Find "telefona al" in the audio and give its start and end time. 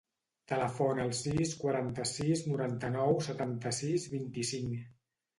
0.51-1.11